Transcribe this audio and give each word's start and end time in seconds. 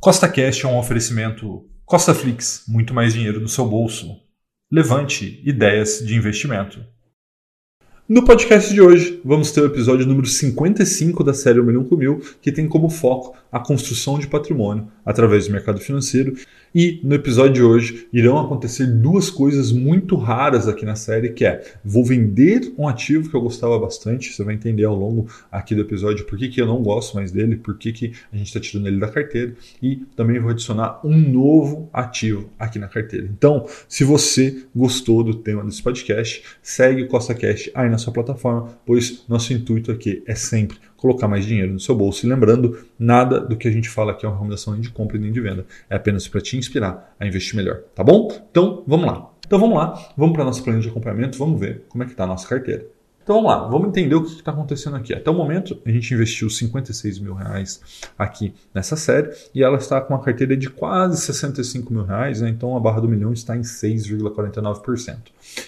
Costa 0.00 0.28
Cash 0.28 0.62
é 0.62 0.68
um 0.68 0.78
oferecimento 0.78 1.66
Costa 1.84 2.14
Flix, 2.14 2.62
muito 2.68 2.94
mais 2.94 3.14
dinheiro 3.14 3.40
no 3.40 3.48
seu 3.48 3.66
bolso. 3.66 4.16
Levante 4.70 5.42
ideias 5.44 5.98
de 5.98 6.14
investimento. 6.14 6.78
No 8.08 8.24
podcast 8.24 8.72
de 8.72 8.80
hoje, 8.80 9.20
vamos 9.24 9.50
ter 9.50 9.60
o 9.60 9.66
episódio 9.66 10.06
número 10.06 10.28
55 10.28 11.24
da 11.24 11.34
série 11.34 11.58
O 11.58 11.64
Milhão 11.64 11.82
com 11.82 11.96
Mil, 11.96 12.20
que 12.40 12.52
tem 12.52 12.68
como 12.68 12.88
foco 12.88 13.36
a 13.50 13.58
construção 13.58 14.20
de 14.20 14.28
patrimônio 14.28 14.88
através 15.08 15.46
do 15.46 15.52
mercado 15.52 15.80
financeiro. 15.80 16.34
E 16.74 17.00
no 17.02 17.14
episódio 17.14 17.54
de 17.54 17.62
hoje 17.62 18.08
irão 18.12 18.38
acontecer 18.38 18.86
duas 18.86 19.30
coisas 19.30 19.72
muito 19.72 20.16
raras 20.16 20.68
aqui 20.68 20.84
na 20.84 20.94
série, 20.94 21.30
que 21.30 21.46
é 21.46 21.64
vou 21.82 22.04
vender 22.04 22.74
um 22.76 22.86
ativo 22.86 23.30
que 23.30 23.34
eu 23.34 23.40
gostava 23.40 23.78
bastante, 23.78 24.30
você 24.30 24.44
vai 24.44 24.54
entender 24.54 24.84
ao 24.84 24.94
longo 24.94 25.26
aqui 25.50 25.74
do 25.74 25.80
episódio 25.80 26.26
por 26.26 26.38
que, 26.38 26.48
que 26.48 26.60
eu 26.60 26.66
não 26.66 26.82
gosto 26.82 27.14
mais 27.14 27.32
dele, 27.32 27.56
por 27.56 27.78
que, 27.78 27.90
que 27.90 28.12
a 28.30 28.36
gente 28.36 28.48
está 28.48 28.60
tirando 28.60 28.86
ele 28.86 29.00
da 29.00 29.08
carteira, 29.08 29.54
e 29.82 29.96
também 30.14 30.38
vou 30.38 30.50
adicionar 30.50 31.00
um 31.02 31.16
novo 31.16 31.88
ativo 31.90 32.50
aqui 32.58 32.78
na 32.78 32.86
carteira. 32.86 33.26
Então, 33.32 33.66
se 33.88 34.04
você 34.04 34.64
gostou 34.76 35.24
do 35.24 35.32
tema 35.32 35.64
desse 35.64 35.82
podcast, 35.82 36.44
segue 36.60 37.04
o 37.04 37.08
Costa 37.08 37.34
Cash 37.34 37.70
aí 37.74 37.88
na 37.88 37.96
sua 37.96 38.12
plataforma, 38.12 38.78
pois 38.84 39.24
nosso 39.26 39.54
intuito 39.54 39.90
aqui 39.90 40.22
é 40.26 40.34
sempre 40.34 40.76
colocar 40.98 41.26
mais 41.26 41.46
dinheiro 41.46 41.72
no 41.72 41.80
seu 41.80 41.94
bolso. 41.94 42.26
E 42.26 42.28
lembrando, 42.28 42.78
nada 42.98 43.40
do 43.40 43.56
que 43.56 43.66
a 43.66 43.70
gente 43.70 43.88
fala 43.88 44.12
aqui 44.12 44.26
é 44.26 44.28
uma 44.28 44.34
recomendação 44.34 44.74
nem 44.74 44.82
de 44.82 44.90
compra 44.90 45.16
nem 45.16 45.32
de 45.32 45.40
venda. 45.40 45.64
É 45.88 45.96
apenas 45.96 46.28
para 46.28 46.42
te 46.42 46.58
inspirar 46.58 47.16
a 47.18 47.26
investir 47.26 47.56
melhor, 47.56 47.78
tá 47.94 48.04
bom? 48.04 48.28
Então, 48.50 48.84
vamos 48.86 49.06
lá. 49.06 49.30
Então 49.48 49.58
vamos 49.58 49.78
lá, 49.78 50.12
vamos 50.14 50.34
para 50.34 50.42
a 50.42 50.44
nossa 50.44 50.62
planilha 50.62 50.82
de 50.82 50.90
acompanhamento, 50.90 51.38
vamos 51.38 51.58
ver 51.58 51.86
como 51.88 52.02
é 52.02 52.06
que 52.06 52.12
está 52.12 52.24
a 52.24 52.26
nossa 52.26 52.46
carteira. 52.46 52.86
Então 53.28 53.42
vamos 53.42 53.50
lá, 53.50 53.68
vamos 53.68 53.88
entender 53.88 54.14
o 54.14 54.24
que 54.24 54.30
está 54.30 54.52
acontecendo 54.52 54.96
aqui. 54.96 55.12
Até 55.12 55.30
o 55.30 55.34
momento, 55.34 55.78
a 55.84 55.90
gente 55.90 56.14
investiu 56.14 56.48
56 56.48 57.18
mil 57.18 57.34
reais 57.34 57.78
aqui 58.18 58.54
nessa 58.72 58.96
série 58.96 59.30
e 59.54 59.62
ela 59.62 59.76
está 59.76 60.00
com 60.00 60.14
uma 60.14 60.22
carteira 60.22 60.56
de 60.56 60.70
quase 60.70 61.20
65 61.20 61.92
mil 61.92 62.04
reais, 62.04 62.40
né? 62.40 62.48
então 62.48 62.74
a 62.74 62.80
barra 62.80 63.00
do 63.02 63.06
milhão 63.06 63.30
está 63.30 63.54
em 63.54 63.60
6,49%. 63.60 65.18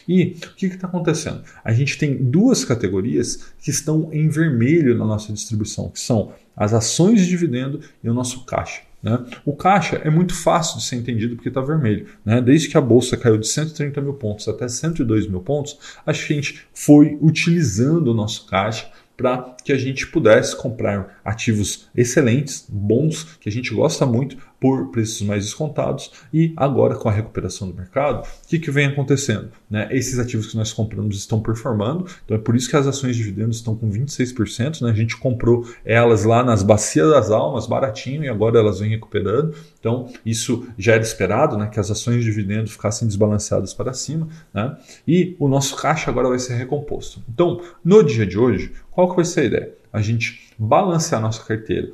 E 0.09 0.39
o 0.43 0.55
que 0.55 0.65
está 0.69 0.87
acontecendo? 0.87 1.43
A 1.63 1.71
gente 1.75 1.99
tem 1.99 2.17
duas 2.17 2.65
categorias 2.65 3.53
que 3.61 3.69
estão 3.69 4.09
em 4.11 4.31
vermelho 4.31 4.97
na 4.97 5.05
nossa 5.05 5.31
distribuição, 5.31 5.91
que 5.91 6.01
são 6.01 6.33
as 6.57 6.73
ações 6.73 7.21
de 7.21 7.29
dividendo 7.29 7.81
e 8.03 8.09
o 8.09 8.15
nosso 8.15 8.47
caixa. 8.47 8.90
Né? 9.03 9.19
O 9.45 9.55
caixa 9.55 9.97
é 9.97 10.11
muito 10.11 10.35
fácil 10.35 10.79
de 10.79 10.85
ser 10.85 10.97
entendido 10.97 11.35
porque 11.37 11.49
está 11.49 11.61
vermelho. 11.61 12.07
Né? 12.25 12.41
Desde 12.41 12.69
que 12.69 12.77
a 12.77 12.81
bolsa 12.81 13.17
caiu 13.17 13.39
de 13.39 13.49
130 13.49 14.01
mil 14.01 14.15
pontos 14.15 14.47
até 14.49 14.69
102 14.69 15.27
mil 15.27 15.41
pontos, 15.41 15.79
a 16.05 16.13
gente 16.13 16.67
foi 16.75 17.19
utilizando 17.21 18.09
o 18.09 18.15
nosso 18.15 18.47
caixa 18.47 18.91
para 19.17 19.55
que 19.63 19.73
a 19.73 19.79
gente 19.79 20.07
pudesse 20.07 20.57
comprar 20.57 21.21
ativos 21.25 21.89
excelentes, 21.95 22.67
bons, 22.69 23.25
que 23.41 23.49
a 23.49 23.53
gente 23.53 23.75
gosta 23.75 24.07
muito, 24.07 24.37
por 24.61 24.91
preços 24.91 25.23
mais 25.23 25.45
descontados. 25.45 26.13
E 26.33 26.53
agora, 26.57 26.95
com 26.95 27.09
a 27.09 27.13
recuperação 27.13 27.69
do 27.69 27.75
mercado, 27.75 28.23
o 28.23 28.49
que, 28.49 28.59
que 28.59 28.71
vem 28.71 28.87
acontecendo? 28.87 29.51
Né? 29.69 29.89
Esses 29.91 30.19
ativos 30.19 30.49
que 30.49 30.57
nós 30.57 30.73
compramos 30.73 31.17
estão 31.17 31.41
performando, 31.41 32.07
então 32.25 32.37
é 32.37 32.41
por 32.41 32.55
isso 32.55 32.69
que 32.69 32.77
as 32.77 32.87
ações 32.87 33.17
de 33.17 33.23
dividendos 33.23 33.57
estão 33.57 33.75
com 33.75 33.91
26%. 33.91 34.83
Né? 34.83 34.91
A 34.91 34.95
gente 34.95 35.17
comprou 35.17 35.67
elas 35.85 36.25
lá 36.25 36.43
nas 36.45 36.63
bacias 36.63 37.11
das 37.11 37.31
almas, 37.31 37.67
baratinho, 37.67 38.23
e 38.23 38.29
agora 38.29 38.59
elas 38.59 38.81
vêm 38.81 38.91
recuperando. 38.91 39.55
Então, 39.79 40.13
isso 40.27 40.69
já 40.77 40.93
era 40.93 41.03
esperado, 41.03 41.57
né? 41.57 41.69
que 41.73 41.81
as 41.81 41.91
ações 41.91 42.19
de 42.19 42.25
dividendos 42.25 42.73
ficassem 42.73 43.09
desbalanceadas 43.09 43.73
para 43.73 43.95
cima. 43.95 44.29
Né? 44.53 44.77
E 45.09 45.35
o 45.39 45.49
nosso 45.49 45.75
caixa 45.77 46.11
agora 46.11 46.29
vai 46.29 46.39
ser 46.39 46.55
recomposto. 46.55 47.23
Então, 47.29 47.63
no 47.83 48.03
dia 48.03 48.27
de 48.27 48.39
hoje, 48.39 48.73
qual 48.91 49.09
que 49.09 49.17
vai 49.17 49.25
ser 49.25 49.47
ideia? 49.51 49.75
A 49.93 50.01
gente 50.01 50.51
balancear 50.59 51.21
nossa 51.21 51.45
carteira, 51.45 51.91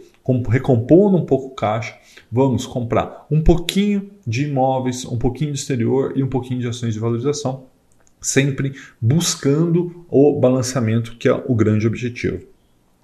recompondo 0.48 1.16
um 1.16 1.24
pouco 1.24 1.48
o 1.48 1.54
caixa, 1.54 1.96
vamos 2.30 2.66
comprar 2.66 3.26
um 3.30 3.40
pouquinho 3.40 4.10
de 4.26 4.44
imóveis, 4.44 5.04
um 5.04 5.18
pouquinho 5.18 5.52
de 5.52 5.58
exterior 5.58 6.12
e 6.16 6.22
um 6.22 6.28
pouquinho 6.28 6.60
de 6.60 6.68
ações 6.68 6.94
de 6.94 7.00
valorização, 7.00 7.64
sempre 8.20 8.74
buscando 9.00 10.04
o 10.08 10.38
balanceamento, 10.38 11.16
que 11.16 11.28
é 11.28 11.32
o 11.32 11.54
grande 11.54 11.86
objetivo. 11.86 12.40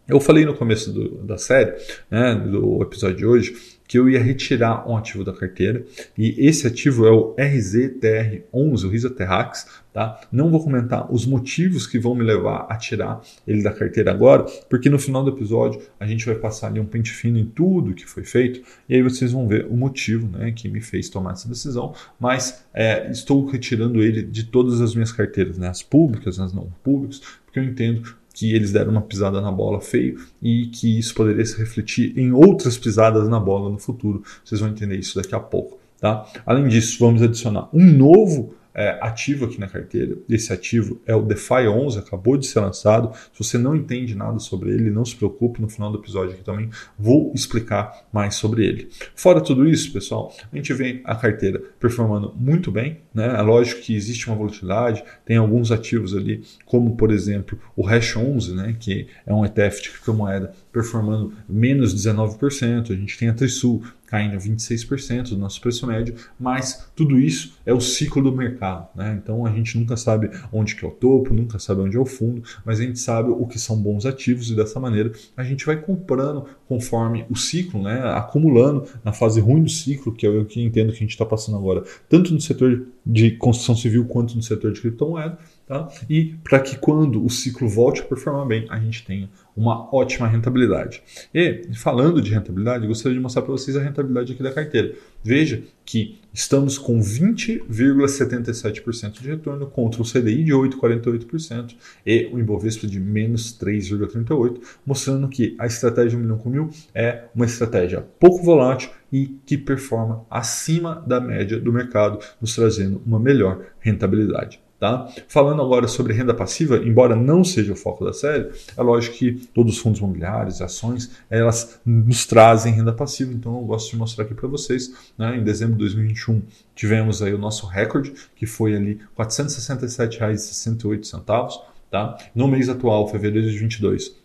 Eu 0.08 0.20
falei 0.20 0.44
no 0.44 0.54
começo 0.54 0.92
do, 0.92 1.18
da 1.18 1.38
série, 1.38 1.74
né, 2.10 2.34
do 2.34 2.82
episódio 2.82 3.16
de 3.16 3.26
hoje, 3.26 3.78
que 3.92 3.98
eu 3.98 4.08
ia 4.08 4.22
retirar 4.22 4.88
um 4.88 4.96
ativo 4.96 5.22
da 5.22 5.34
carteira 5.34 5.84
e 6.16 6.48
esse 6.48 6.66
ativo 6.66 7.06
é 7.06 7.10
o 7.10 7.36
RZTR11, 7.36 8.84
o 8.84 8.88
Risa 8.88 9.10
Terrax, 9.10 9.66
tá? 9.92 10.18
Não 10.32 10.50
vou 10.50 10.64
comentar 10.64 11.12
os 11.12 11.26
motivos 11.26 11.86
que 11.86 11.98
vão 11.98 12.14
me 12.14 12.24
levar 12.24 12.68
a 12.70 12.76
tirar 12.76 13.20
ele 13.46 13.62
da 13.62 13.70
carteira 13.70 14.10
agora, 14.10 14.46
porque 14.70 14.88
no 14.88 14.98
final 14.98 15.22
do 15.22 15.28
episódio 15.28 15.78
a 16.00 16.06
gente 16.06 16.24
vai 16.24 16.36
passar 16.36 16.68
ali 16.68 16.80
um 16.80 16.86
pente 16.86 17.10
fino 17.10 17.36
em 17.36 17.44
tudo 17.44 17.92
que 17.92 18.06
foi 18.06 18.24
feito 18.24 18.62
e 18.88 18.94
aí 18.94 19.02
vocês 19.02 19.30
vão 19.30 19.46
ver 19.46 19.66
o 19.66 19.76
motivo, 19.76 20.26
né, 20.38 20.52
que 20.52 20.70
me 20.70 20.80
fez 20.80 21.10
tomar 21.10 21.32
essa 21.32 21.46
decisão, 21.46 21.94
mas 22.18 22.64
é, 22.72 23.10
estou 23.10 23.44
retirando 23.44 24.02
ele 24.02 24.22
de 24.22 24.44
todas 24.44 24.80
as 24.80 24.94
minhas 24.94 25.12
carteiras, 25.12 25.58
né, 25.58 25.68
as 25.68 25.82
públicas, 25.82 26.40
as 26.40 26.54
não 26.54 26.72
públicas, 26.82 27.20
porque 27.44 27.58
eu 27.58 27.64
entendo 27.64 28.16
que 28.32 28.54
eles 28.54 28.72
deram 28.72 28.92
uma 28.92 29.02
pisada 29.02 29.40
na 29.40 29.52
bola 29.52 29.80
feio 29.80 30.18
e 30.40 30.66
que 30.66 30.98
isso 30.98 31.14
poderia 31.14 31.44
se 31.44 31.58
refletir 31.58 32.18
em 32.18 32.32
outras 32.32 32.78
pisadas 32.78 33.28
na 33.28 33.38
bola 33.38 33.70
no 33.70 33.78
futuro. 33.78 34.22
Vocês 34.44 34.60
vão 34.60 34.70
entender 34.70 34.96
isso 34.96 35.20
daqui 35.20 35.34
a 35.34 35.40
pouco. 35.40 35.78
Tá? 36.00 36.26
Além 36.44 36.66
disso, 36.66 36.98
vamos 36.98 37.22
adicionar 37.22 37.68
um 37.72 37.84
novo 37.84 38.54
é, 38.74 38.98
ativo 39.00 39.44
aqui 39.44 39.60
na 39.60 39.68
carteira. 39.68 40.16
Esse 40.28 40.52
ativo 40.52 41.00
é 41.06 41.14
o 41.14 41.22
DeFi 41.22 41.68
11, 41.68 41.98
acabou 41.98 42.36
de 42.36 42.46
ser 42.46 42.60
lançado. 42.60 43.14
Se 43.32 43.42
você 43.42 43.58
não 43.58 43.76
entende 43.76 44.14
nada 44.14 44.38
sobre 44.38 44.70
ele, 44.70 44.90
não 44.90 45.04
se 45.04 45.14
preocupe, 45.14 45.60
no 45.60 45.68
final 45.68 45.90
do 45.90 45.98
episódio 45.98 46.34
aqui 46.34 46.44
também 46.44 46.70
vou 46.98 47.32
explicar 47.34 48.06
mais 48.12 48.34
sobre 48.34 48.64
ele. 48.64 48.88
Fora 49.14 49.40
tudo 49.40 49.68
isso, 49.68 49.92
pessoal, 49.92 50.34
a 50.52 50.56
gente 50.56 50.72
vê 50.72 51.00
a 51.04 51.14
carteira 51.14 51.62
performando 51.78 52.34
muito 52.36 52.70
bem. 52.70 52.98
Né? 53.14 53.26
É 53.26 53.42
lógico 53.42 53.82
que 53.82 53.94
existe 53.94 54.28
uma 54.28 54.36
volatilidade, 54.36 55.04
tem 55.24 55.36
alguns 55.36 55.70
ativos 55.70 56.14
ali, 56.14 56.42
como 56.64 56.96
por 56.96 57.10
exemplo 57.10 57.58
o 57.76 57.82
Hash 57.82 58.16
11, 58.16 58.54
né? 58.54 58.76
que 58.78 59.06
é 59.26 59.32
um 59.32 59.44
ETF 59.44 59.82
de 59.82 59.90
criptomoeda 59.90 60.52
performando 60.72 61.32
menos 61.48 61.94
19%, 61.94 62.90
a 62.90 62.94
gente 62.94 63.18
tem 63.18 63.28
a 63.28 63.34
Trisul 63.34 63.82
caindo 64.12 64.36
26% 64.36 65.30
do 65.30 65.38
nosso 65.38 65.58
preço 65.58 65.86
médio, 65.86 66.14
mas 66.38 66.86
tudo 66.94 67.18
isso 67.18 67.54
é 67.64 67.72
o 67.72 67.80
ciclo 67.80 68.22
do 68.22 68.30
mercado. 68.30 68.88
Né? 68.94 69.18
Então 69.22 69.46
a 69.46 69.50
gente 69.50 69.78
nunca 69.78 69.96
sabe 69.96 70.30
onde 70.52 70.76
que 70.76 70.84
é 70.84 70.88
o 70.88 70.90
topo, 70.90 71.32
nunca 71.32 71.58
sabe 71.58 71.80
onde 71.80 71.96
é 71.96 72.00
o 72.00 72.04
fundo, 72.04 72.42
mas 72.62 72.78
a 72.78 72.82
gente 72.82 72.98
sabe 72.98 73.30
o 73.30 73.46
que 73.46 73.58
são 73.58 73.74
bons 73.74 74.04
ativos 74.04 74.50
e 74.50 74.54
dessa 74.54 74.78
maneira 74.78 75.12
a 75.34 75.42
gente 75.42 75.64
vai 75.64 75.80
comprando 75.80 76.44
conforme 76.68 77.24
o 77.30 77.36
ciclo, 77.36 77.82
né? 77.82 78.02
acumulando 78.14 78.84
na 79.02 79.14
fase 79.14 79.40
ruim 79.40 79.62
do 79.62 79.70
ciclo, 79.70 80.12
que 80.12 80.26
é 80.26 80.28
o 80.28 80.44
que 80.44 80.60
entendo 80.60 80.90
que 80.90 80.98
a 80.98 81.00
gente 81.00 81.12
está 81.12 81.24
passando 81.24 81.56
agora, 81.56 81.82
tanto 82.06 82.34
no 82.34 82.40
setor 82.40 82.86
de 83.04 83.30
construção 83.32 83.74
civil 83.74 84.04
quanto 84.04 84.36
no 84.36 84.42
setor 84.42 84.72
de 84.72 84.80
criptomoeda, 84.82 85.38
tá? 85.66 85.88
e 86.08 86.36
para 86.42 86.60
que 86.60 86.76
quando 86.76 87.22
o 87.24 87.30
ciclo 87.30 87.68
volte 87.68 88.00
a 88.00 88.04
performar 88.04 88.46
bem, 88.46 88.66
a 88.68 88.78
gente 88.78 89.04
tenha 89.04 89.28
uma 89.56 89.88
ótima 89.94 90.26
rentabilidade. 90.26 91.02
E 91.34 91.62
falando 91.74 92.22
de 92.22 92.30
rentabilidade, 92.30 92.86
gostaria 92.86 93.16
de 93.16 93.22
mostrar 93.22 93.42
para 93.42 93.52
vocês 93.52 93.76
a 93.76 93.82
rentabilidade 93.82 94.32
aqui 94.32 94.42
da 94.42 94.50
carteira. 94.52 94.94
Veja 95.22 95.62
que 95.84 96.18
estamos 96.32 96.78
com 96.78 96.98
20,77% 97.00 99.20
de 99.20 99.28
retorno 99.28 99.66
contra 99.66 100.00
o 100.00 100.04
CDI 100.04 100.44
de 100.44 100.52
8,48% 100.52 101.74
e 102.06 102.30
o 102.32 102.38
Ibovespa 102.38 102.86
de 102.86 102.98
menos 102.98 103.54
3,38%, 103.58 104.62
mostrando 104.86 105.28
que 105.28 105.54
a 105.58 105.66
estratégia 105.66 106.18
1 106.18 106.22
milhão 106.22 106.38
com 106.38 106.48
mil 106.48 106.70
é 106.94 107.24
uma 107.34 107.44
estratégia 107.44 108.06
pouco 108.18 108.42
volátil 108.42 108.88
e 109.12 109.26
que 109.44 109.58
performa 109.58 110.24
acima 110.30 111.04
da 111.06 111.20
média 111.20 111.60
do 111.60 111.70
mercado, 111.72 112.18
nos 112.40 112.54
trazendo 112.54 113.02
uma 113.04 113.20
melhor 113.20 113.66
rentabilidade. 113.80 114.61
Tá? 114.82 115.06
Falando 115.28 115.62
agora 115.62 115.86
sobre 115.86 116.12
renda 116.12 116.34
passiva, 116.34 116.78
embora 116.78 117.14
não 117.14 117.44
seja 117.44 117.72
o 117.72 117.76
foco 117.76 118.04
da 118.04 118.12
série, 118.12 118.50
é 118.76 118.82
lógico 118.82 119.16
que 119.16 119.34
todos 119.54 119.76
os 119.76 119.80
fundos 119.80 120.00
imobiliários, 120.00 120.60
ações, 120.60 121.12
elas 121.30 121.80
nos 121.86 122.26
trazem 122.26 122.72
renda 122.72 122.92
passiva, 122.92 123.32
então 123.32 123.54
eu 123.54 123.62
gosto 123.62 123.92
de 123.92 123.96
mostrar 123.96 124.24
aqui 124.24 124.34
para 124.34 124.48
vocês. 124.48 124.92
Né? 125.16 125.36
Em 125.36 125.44
dezembro 125.44 125.74
de 125.74 125.82
2021 125.82 126.42
tivemos 126.74 127.22
aí 127.22 127.32
o 127.32 127.38
nosso 127.38 127.64
recorde, 127.64 128.12
que 128.34 128.44
foi 128.44 128.74
ali 128.74 128.98
R$ 129.16 129.24
467,68. 129.24 131.60
Tá? 131.88 132.18
No 132.34 132.48
mês 132.48 132.68
atual, 132.68 133.06
fevereiro 133.06 133.46
de 133.46 133.58
2022, 133.58 134.20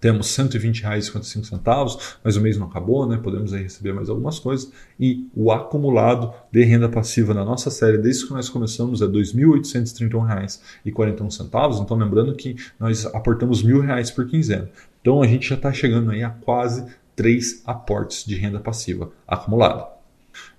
temos 0.00 0.34
R$ 0.36 0.44
120,55, 0.44 2.18
mas 2.22 2.36
o 2.36 2.40
mês 2.40 2.56
não 2.56 2.68
acabou, 2.68 3.04
né? 3.06 3.18
Podemos 3.22 3.52
aí 3.52 3.64
receber 3.64 3.92
mais 3.92 4.08
algumas 4.08 4.38
coisas. 4.38 4.72
E 4.98 5.28
o 5.34 5.50
acumulado 5.50 6.32
de 6.50 6.64
renda 6.64 6.88
passiva 6.88 7.34
na 7.34 7.44
nossa 7.44 7.70
série, 7.70 7.98
desde 7.98 8.26
que 8.26 8.32
nós 8.32 8.48
começamos, 8.48 9.02
é 9.02 9.06
R$ 9.06 9.12
2.831,41. 9.12 11.82
Então, 11.82 11.96
lembrando 11.96 12.34
que 12.34 12.56
nós 12.78 13.04
aportamos 13.06 13.62
R$ 13.62 13.72
1.000 13.72 14.14
por 14.14 14.26
quinzena. 14.26 14.70
Então, 15.00 15.20
a 15.22 15.26
gente 15.26 15.48
já 15.48 15.56
está 15.56 15.72
chegando 15.72 16.10
aí 16.10 16.22
a 16.22 16.28
quase 16.30 16.84
três 17.16 17.62
aportes 17.66 18.24
de 18.24 18.36
renda 18.36 18.60
passiva 18.60 19.10
acumulada. 19.26 19.88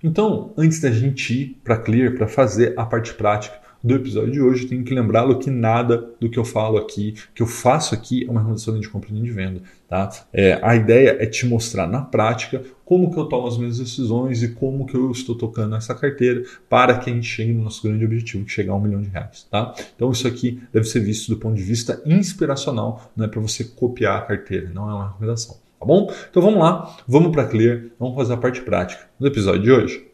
Então, 0.02 0.52
antes 0.58 0.80
da 0.80 0.90
gente 0.90 1.32
ir 1.32 1.58
para 1.64 1.78
Clear, 1.78 2.14
para 2.14 2.28
fazer 2.28 2.78
a 2.78 2.84
parte 2.84 3.14
prática, 3.14 3.58
do 3.82 3.94
episódio 3.94 4.32
de 4.32 4.40
hoje, 4.40 4.66
tenho 4.66 4.84
que 4.84 4.94
lembrá-lo 4.94 5.38
que 5.38 5.50
nada 5.50 6.12
do 6.20 6.28
que 6.28 6.38
eu 6.38 6.44
falo 6.44 6.76
aqui, 6.76 7.14
que 7.34 7.42
eu 7.42 7.46
faço 7.46 7.94
aqui, 7.94 8.24
é 8.24 8.30
uma 8.30 8.40
recomendação 8.40 8.78
de 8.78 8.88
compra 8.88 9.10
nem 9.12 9.22
de 9.22 9.30
venda. 9.30 9.62
Tá? 9.88 10.10
É, 10.32 10.58
a 10.62 10.76
ideia 10.76 11.16
é 11.18 11.26
te 11.26 11.46
mostrar 11.46 11.86
na 11.86 12.02
prática 12.02 12.62
como 12.84 13.12
que 13.12 13.18
eu 13.18 13.26
tomo 13.26 13.46
as 13.46 13.56
minhas 13.56 13.78
decisões 13.78 14.42
e 14.42 14.48
como 14.48 14.86
que 14.86 14.94
eu 14.94 15.10
estou 15.10 15.34
tocando 15.34 15.74
essa 15.74 15.94
carteira 15.94 16.42
para 16.68 16.98
que 16.98 17.10
a 17.10 17.12
gente 17.12 17.26
chegue 17.26 17.52
no 17.52 17.64
nosso 17.64 17.82
grande 17.82 18.04
objetivo, 18.04 18.44
que 18.44 18.50
é 18.50 18.54
chegar 18.54 18.72
a 18.72 18.76
um 18.76 18.80
milhão 18.80 19.00
de 19.00 19.08
reais. 19.08 19.46
Tá? 19.50 19.74
Então 19.96 20.10
isso 20.10 20.28
aqui 20.28 20.60
deve 20.72 20.86
ser 20.86 21.00
visto 21.00 21.28
do 21.28 21.38
ponto 21.38 21.56
de 21.56 21.62
vista 21.62 22.02
inspiracional, 22.04 23.10
não 23.16 23.24
é 23.24 23.28
para 23.28 23.40
você 23.40 23.64
copiar 23.64 24.18
a 24.18 24.22
carteira, 24.22 24.70
não 24.74 24.90
é 24.90 24.94
uma 24.94 25.08
recomendação. 25.08 25.56
Tá 25.78 25.86
bom? 25.86 26.12
Então 26.28 26.42
vamos 26.42 26.60
lá, 26.60 26.98
vamos 27.08 27.32
para 27.32 27.46
Clear, 27.46 27.84
vamos 27.98 28.14
fazer 28.14 28.34
a 28.34 28.36
parte 28.36 28.60
prática 28.60 29.08
do 29.18 29.26
episódio 29.26 29.62
de 29.62 29.72
hoje. 29.72 30.09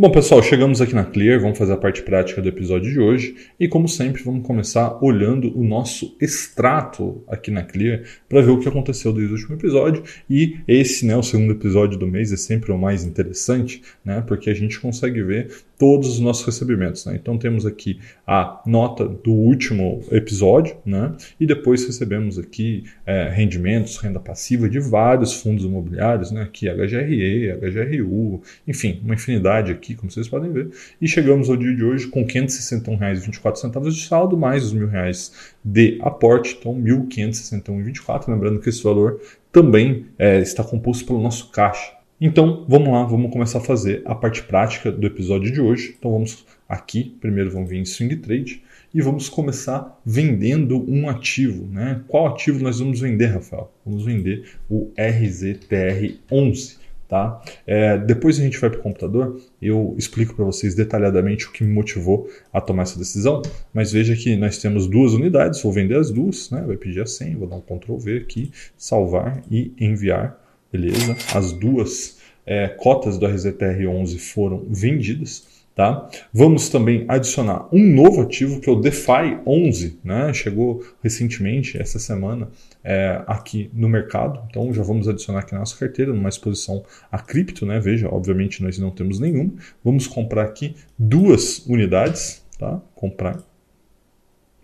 Bom, 0.00 0.10
pessoal, 0.10 0.42
chegamos 0.42 0.80
aqui 0.80 0.94
na 0.94 1.04
Clear, 1.04 1.38
vamos 1.38 1.58
fazer 1.58 1.74
a 1.74 1.76
parte 1.76 2.00
prática 2.00 2.40
do 2.40 2.48
episódio 2.48 2.90
de 2.90 2.98
hoje 2.98 3.36
e, 3.60 3.68
como 3.68 3.86
sempre, 3.86 4.22
vamos 4.22 4.46
começar 4.46 4.98
olhando 5.04 5.54
o 5.54 5.62
nosso 5.62 6.16
extrato 6.18 7.22
aqui 7.28 7.50
na 7.50 7.62
Clear 7.62 8.04
para 8.26 8.40
ver 8.40 8.50
o 8.50 8.58
que 8.58 8.66
aconteceu 8.66 9.12
desde 9.12 9.34
o 9.34 9.36
último 9.36 9.56
episódio. 9.56 10.02
E 10.30 10.56
esse, 10.66 11.04
né, 11.04 11.14
o 11.14 11.22
segundo 11.22 11.52
episódio 11.52 11.98
do 11.98 12.06
mês, 12.06 12.32
é 12.32 12.38
sempre 12.38 12.72
o 12.72 12.78
mais 12.78 13.04
interessante, 13.04 13.82
né, 14.02 14.24
porque 14.26 14.48
a 14.48 14.54
gente 14.54 14.80
consegue 14.80 15.22
ver 15.22 15.50
todos 15.78 16.08
os 16.08 16.20
nossos 16.20 16.46
recebimentos. 16.46 17.04
Né? 17.04 17.18
Então, 17.20 17.36
temos 17.36 17.66
aqui 17.66 18.00
a 18.26 18.62
nota 18.66 19.06
do 19.06 19.32
último 19.32 20.00
episódio 20.10 20.76
né, 20.84 21.12
e 21.38 21.46
depois 21.46 21.84
recebemos 21.84 22.38
aqui 22.38 22.84
é, 23.04 23.28
rendimentos, 23.28 23.98
renda 23.98 24.20
passiva 24.20 24.66
de 24.66 24.80
vários 24.80 25.34
fundos 25.34 25.64
imobiliários, 25.64 26.30
né, 26.30 26.40
aqui 26.40 26.70
HGRE, 26.70 27.52
HGRU, 27.52 28.42
enfim, 28.66 28.98
uma 29.04 29.12
infinidade 29.12 29.70
aqui 29.72 29.89
aqui, 29.90 29.94
como 29.96 30.10
vocês 30.10 30.28
podem 30.28 30.52
ver. 30.52 30.70
E 31.00 31.08
chegamos 31.08 31.50
ao 31.50 31.56
dia 31.56 31.74
de 31.74 31.82
hoje 31.84 32.06
com 32.06 32.20
R$ 32.20 32.26
561,24 32.26 33.90
de 33.90 34.00
saldo, 34.02 34.36
mais 34.36 34.64
os 34.64 34.72
mil 34.72 34.88
reais 34.88 35.32
de 35.64 35.98
aporte, 36.02 36.56
então 36.58 36.74
R$ 36.74 36.80
1.561,24. 36.80 38.28
Lembrando 38.28 38.60
que 38.60 38.68
esse 38.68 38.82
valor 38.82 39.20
também 39.52 40.06
é, 40.18 40.40
está 40.40 40.62
composto 40.62 41.04
pelo 41.04 41.20
nosso 41.20 41.50
caixa. 41.50 41.98
Então, 42.20 42.66
vamos 42.68 42.90
lá, 42.90 43.04
vamos 43.04 43.32
começar 43.32 43.58
a 43.58 43.62
fazer 43.62 44.02
a 44.04 44.14
parte 44.14 44.42
prática 44.42 44.92
do 44.92 45.06
episódio 45.06 45.50
de 45.50 45.60
hoje. 45.60 45.96
Então, 45.98 46.12
vamos 46.12 46.44
aqui, 46.68 47.16
primeiro 47.20 47.50
vamos 47.50 47.70
vir 47.70 47.78
em 47.78 47.84
Swing 47.84 48.16
Trade 48.16 48.62
e 48.92 49.00
vamos 49.00 49.28
começar 49.28 49.98
vendendo 50.04 50.84
um 50.90 51.08
ativo. 51.08 51.66
Né? 51.66 52.02
Qual 52.06 52.26
ativo 52.26 52.62
nós 52.62 52.78
vamos 52.78 53.00
vender, 53.00 53.26
Rafael? 53.26 53.72
Vamos 53.86 54.04
vender 54.04 54.44
o 54.68 54.90
RZTR11. 54.98 56.79
Tá? 57.10 57.42
É, 57.66 57.98
depois 57.98 58.38
a 58.38 58.42
gente 58.44 58.56
vai 58.60 58.70
para 58.70 58.78
o 58.78 58.82
computador, 58.84 59.36
eu 59.60 59.96
explico 59.98 60.32
para 60.36 60.44
vocês 60.44 60.76
detalhadamente 60.76 61.44
o 61.44 61.50
que 61.50 61.64
me 61.64 61.72
motivou 61.72 62.30
a 62.52 62.60
tomar 62.60 62.84
essa 62.84 62.96
decisão, 62.96 63.42
mas 63.74 63.90
veja 63.90 64.14
que 64.14 64.36
nós 64.36 64.58
temos 64.58 64.86
duas 64.86 65.12
unidades, 65.12 65.60
vou 65.60 65.72
vender 65.72 65.96
as 65.96 66.08
duas, 66.08 66.52
né? 66.52 66.62
vai 66.64 66.76
pedir 66.76 67.02
a 67.02 67.06
senha, 67.06 67.36
vou 67.36 67.48
dar 67.48 67.56
um 67.56 67.60
Ctrl 67.62 67.96
V 67.96 68.18
aqui, 68.18 68.52
salvar 68.78 69.42
e 69.50 69.72
enviar, 69.80 70.40
beleza? 70.72 71.16
As 71.34 71.50
duas 71.50 72.20
é, 72.46 72.68
cotas 72.68 73.18
do 73.18 73.26
RZTR11 73.26 74.16
foram 74.16 74.64
vendidas, 74.70 75.59
Tá? 75.74 76.10
Vamos 76.32 76.68
também 76.68 77.04
adicionar 77.08 77.68
um 77.72 77.94
novo 77.94 78.20
ativo 78.20 78.60
que 78.60 78.68
é 78.68 78.72
o 78.72 78.80
DeFi 78.80 79.40
11, 79.46 80.00
né? 80.04 80.32
chegou 80.34 80.84
recentemente, 81.02 81.80
essa 81.80 81.98
semana, 81.98 82.48
é, 82.84 83.22
aqui 83.26 83.70
no 83.72 83.88
mercado. 83.88 84.42
Então 84.50 84.74
já 84.74 84.82
vamos 84.82 85.08
adicionar 85.08 85.40
aqui 85.40 85.52
na 85.52 85.60
nossa 85.60 85.78
carteira, 85.78 86.12
numa 86.12 86.28
exposição 86.28 86.84
a 87.10 87.18
cripto. 87.18 87.64
Né? 87.64 87.78
Veja, 87.80 88.08
obviamente 88.08 88.62
nós 88.62 88.78
não 88.78 88.90
temos 88.90 89.20
nenhum. 89.20 89.56
Vamos 89.82 90.06
comprar 90.06 90.42
aqui 90.42 90.74
duas 90.98 91.64
unidades. 91.66 92.44
Tá? 92.58 92.78
Comprar 92.94 93.38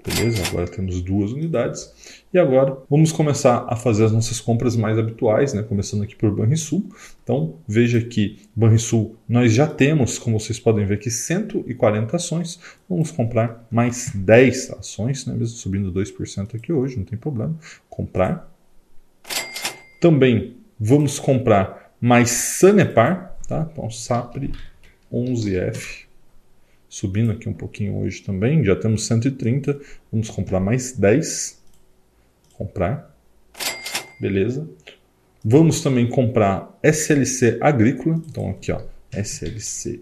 Beleza? 0.07 0.47
Agora 0.47 0.69
temos 0.69 1.03
duas 1.03 1.33
unidades. 1.33 2.23
E 2.33 2.39
agora 2.39 2.79
vamos 2.89 3.11
começar 3.11 3.67
a 3.69 3.75
fazer 3.75 4.05
as 4.05 4.13
nossas 4.13 4.41
compras 4.41 4.77
mais 4.77 4.97
habituais, 4.97 5.53
né? 5.53 5.65
começando 5.65 6.05
aqui 6.05 6.15
por 6.15 6.31
Banrisul. 6.31 6.89
Então 7.25 7.57
veja 7.67 8.01
que 8.01 8.39
Banrisul 8.55 9.17
nós 9.29 9.53
já 9.53 9.67
temos, 9.67 10.17
como 10.17 10.39
vocês 10.39 10.61
podem 10.61 10.87
ver 10.87 10.95
aqui, 10.95 11.11
140 11.11 12.15
ações. 12.15 12.61
Vamos 12.89 13.11
comprar 13.11 13.67
mais 13.69 14.13
10 14.15 14.75
ações, 14.79 15.27
né? 15.27 15.35
mesmo 15.35 15.57
subindo 15.57 15.93
2% 15.93 16.55
aqui 16.55 16.73
hoje, 16.73 16.97
não 16.97 17.05
tem 17.05 17.19
problema. 17.19 17.59
Comprar. 17.91 18.49
Também 20.01 20.57
vamos 20.79 21.19
comprar 21.19 21.93
mais 22.01 22.31
Sanepar, 22.31 23.37
tá? 23.49 23.69
Então 23.73 23.91
SAPRE 23.91 24.53
11F 25.13 26.06
subindo 26.97 27.31
aqui 27.31 27.47
um 27.47 27.53
pouquinho 27.53 27.99
hoje 27.99 28.23
também. 28.23 28.65
Já 28.65 28.75
temos 28.75 29.07
130. 29.07 29.79
Vamos 30.11 30.31
comprar 30.31 30.61
mais 30.61 30.93
10. 30.93 31.63
Comprar. 32.55 33.15
Beleza. 34.19 34.67
Vamos 35.45 35.83
também 35.83 36.09
comprar 36.09 36.75
SLC 36.83 37.59
Agrícola. 37.61 38.23
Então 38.27 38.49
aqui, 38.49 38.73
ó, 38.73 38.81
SLC 39.13 40.01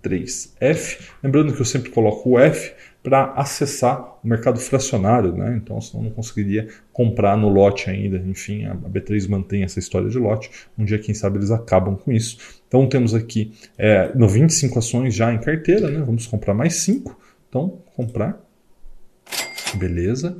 3F. 0.00 1.10
Lembrando 1.24 1.52
que 1.52 1.60
eu 1.60 1.64
sempre 1.64 1.90
coloco 1.90 2.30
o 2.30 2.38
F 2.38 2.72
para 3.02 3.32
acessar 3.34 4.18
o 4.22 4.26
mercado 4.26 4.58
fracionário, 4.58 5.32
né? 5.32 5.56
Então, 5.56 5.80
senão 5.80 6.04
não 6.04 6.10
conseguiria 6.10 6.68
comprar 6.92 7.36
no 7.36 7.48
lote 7.48 7.88
ainda. 7.88 8.18
Enfim, 8.18 8.64
a 8.66 8.74
B3 8.74 9.28
mantém 9.28 9.62
essa 9.62 9.78
história 9.78 10.08
de 10.08 10.18
lote. 10.18 10.50
Um 10.76 10.84
dia, 10.84 10.98
quem 10.98 11.14
sabe, 11.14 11.38
eles 11.38 11.50
acabam 11.50 11.96
com 11.96 12.12
isso. 12.12 12.60
Então, 12.66 12.88
temos 12.88 13.14
aqui 13.14 13.52
é, 13.76 14.12
25 14.14 14.78
ações 14.78 15.14
já 15.14 15.32
em 15.32 15.38
carteira, 15.38 15.90
né? 15.90 16.00
Vamos 16.04 16.26
comprar 16.26 16.54
mais 16.54 16.74
5. 16.74 17.18
Então, 17.48 17.78
comprar. 17.94 18.38
Beleza. 19.74 20.36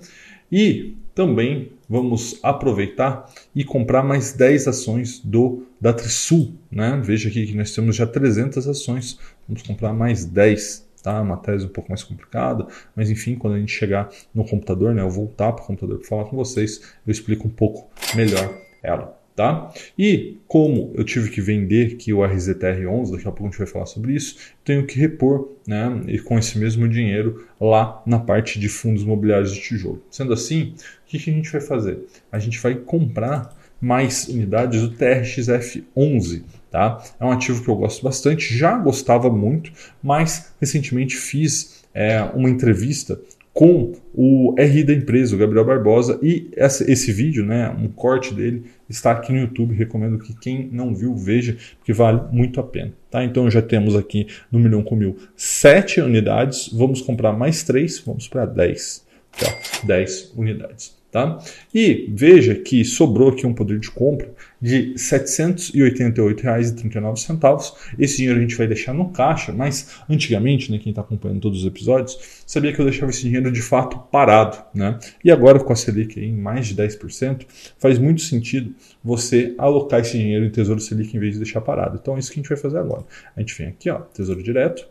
E 0.50 0.96
também 1.14 1.72
vamos 1.88 2.38
aproveitar 2.42 3.30
e 3.54 3.64
comprar 3.64 4.02
mais 4.02 4.32
10 4.32 4.68
ações 4.68 5.20
do 5.20 5.66
da 5.80 5.92
Trisul. 5.92 6.54
Né? 6.70 7.00
Veja 7.02 7.28
aqui 7.28 7.46
que 7.46 7.56
nós 7.56 7.74
temos 7.74 7.96
já 7.96 8.06
300 8.06 8.66
ações. 8.66 9.18
Vamos 9.46 9.62
comprar 9.62 9.92
mais 9.92 10.24
10 10.24 10.87
tá? 11.08 11.22
Uma 11.22 11.38
tese 11.38 11.64
um 11.64 11.70
pouco 11.70 11.90
mais 11.90 12.02
complicada, 12.02 12.66
mas 12.94 13.10
enfim, 13.10 13.34
quando 13.34 13.54
a 13.54 13.58
gente 13.58 13.72
chegar 13.72 14.10
no 14.34 14.44
computador, 14.44 14.94
né, 14.94 15.00
eu 15.00 15.08
voltar 15.08 15.52
para 15.52 15.64
o 15.64 15.66
computador 15.66 15.98
para 15.98 16.08
falar 16.08 16.24
com 16.26 16.36
vocês, 16.36 16.82
eu 17.06 17.10
explico 17.10 17.48
um 17.48 17.50
pouco 17.50 17.88
melhor 18.14 18.54
ela. 18.82 19.16
Tá? 19.34 19.72
E 19.96 20.38
como 20.48 20.90
eu 20.96 21.04
tive 21.04 21.30
que 21.30 21.40
vender 21.40 21.92
aqui 21.92 22.12
o 22.12 22.18
RZTR11, 22.18 23.12
daqui 23.12 23.28
a 23.28 23.30
pouco 23.30 23.44
a 23.44 23.50
gente 23.50 23.58
vai 23.58 23.68
falar 23.68 23.86
sobre 23.86 24.12
isso, 24.12 24.36
tenho 24.64 24.84
que 24.84 24.98
repor 24.98 25.52
né, 25.64 26.02
e 26.08 26.18
com 26.18 26.36
esse 26.36 26.58
mesmo 26.58 26.88
dinheiro 26.88 27.46
lá 27.60 28.02
na 28.04 28.18
parte 28.18 28.58
de 28.58 28.68
fundos 28.68 29.04
imobiliários 29.04 29.54
de 29.54 29.60
tijolo. 29.60 30.02
Sendo 30.10 30.32
assim, 30.32 30.74
o 30.74 31.06
que, 31.06 31.20
que 31.20 31.30
a 31.30 31.32
gente 31.32 31.52
vai 31.52 31.60
fazer? 31.60 32.00
A 32.32 32.40
gente 32.40 32.58
vai 32.58 32.74
comprar 32.74 33.56
mais 33.80 34.28
unidades 34.28 34.80
do 34.82 34.90
TRXF11. 34.90 36.42
Tá? 36.70 37.02
É 37.18 37.24
um 37.24 37.30
ativo 37.30 37.62
que 37.62 37.68
eu 37.68 37.76
gosto 37.76 38.04
bastante, 38.04 38.54
já 38.56 38.76
gostava 38.76 39.30
muito, 39.30 39.72
mas 40.02 40.52
recentemente 40.60 41.16
fiz 41.16 41.84
é, 41.94 42.22
uma 42.22 42.50
entrevista 42.50 43.18
com 43.58 43.92
o 44.14 44.54
RI 44.56 44.84
da 44.84 44.92
empresa, 44.92 45.34
o 45.34 45.38
Gabriel 45.38 45.64
Barbosa, 45.64 46.16
e 46.22 46.48
essa, 46.56 46.88
esse 46.88 47.10
vídeo, 47.10 47.44
né, 47.44 47.68
um 47.70 47.88
corte 47.88 48.32
dele, 48.32 48.62
está 48.88 49.10
aqui 49.10 49.32
no 49.32 49.38
YouTube. 49.40 49.74
Recomendo 49.74 50.16
que 50.18 50.32
quem 50.32 50.68
não 50.70 50.94
viu 50.94 51.16
veja, 51.16 51.56
porque 51.78 51.92
vale 51.92 52.20
muito 52.30 52.60
a 52.60 52.62
pena. 52.62 52.92
Tá? 53.10 53.24
Então 53.24 53.50
já 53.50 53.60
temos 53.60 53.96
aqui 53.96 54.28
no 54.52 54.60
Milhão 54.60 54.82
com 54.84 54.94
Mil 54.94 55.16
7 55.34 56.00
unidades, 56.02 56.70
vamos 56.72 57.00
comprar 57.00 57.32
mais 57.32 57.64
3, 57.64 57.98
vamos 58.06 58.28
para 58.28 58.46
10. 58.46 59.04
Tá? 59.32 59.58
10 59.84 60.34
unidades. 60.36 60.97
Tá? 61.10 61.38
E 61.74 62.06
veja 62.12 62.54
que 62.54 62.84
sobrou 62.84 63.30
aqui 63.30 63.46
um 63.46 63.54
poder 63.54 63.78
de 63.78 63.90
compra 63.90 64.30
de 64.60 64.92
R$ 64.92 64.96
788,39. 64.96 67.72
Esse 67.98 68.18
dinheiro 68.18 68.38
a 68.38 68.42
gente 68.42 68.56
vai 68.56 68.66
deixar 68.66 68.92
no 68.92 69.08
caixa, 69.08 69.50
mas 69.50 70.02
antigamente, 70.08 70.70
né, 70.70 70.78
quem 70.78 70.90
está 70.90 71.00
acompanhando 71.00 71.40
todos 71.40 71.60
os 71.60 71.66
episódios, 71.66 72.42
sabia 72.46 72.74
que 72.74 72.80
eu 72.80 72.84
deixava 72.84 73.10
esse 73.10 73.22
dinheiro 73.22 73.50
de 73.50 73.62
fato 73.62 73.98
parado. 74.10 74.58
Né? 74.74 74.98
E 75.24 75.30
agora 75.30 75.58
com 75.58 75.72
a 75.72 75.76
Selic 75.76 76.20
em 76.20 76.36
mais 76.36 76.66
de 76.66 76.74
10%, 76.74 77.46
faz 77.78 77.98
muito 77.98 78.20
sentido 78.20 78.74
você 79.02 79.54
alocar 79.56 80.00
esse 80.00 80.18
dinheiro 80.18 80.44
em 80.44 80.50
Tesouro 80.50 80.80
Selic 80.80 81.16
em 81.16 81.20
vez 81.20 81.32
de 81.32 81.38
deixar 81.38 81.62
parado. 81.62 81.98
Então 82.00 82.16
é 82.16 82.18
isso 82.18 82.30
que 82.30 82.38
a 82.38 82.42
gente 82.42 82.50
vai 82.50 82.58
fazer 82.58 82.76
agora. 82.78 83.06
A 83.34 83.40
gente 83.40 83.56
vem 83.56 83.68
aqui, 83.68 83.88
ó, 83.88 84.00
Tesouro 84.00 84.42
Direto, 84.42 84.86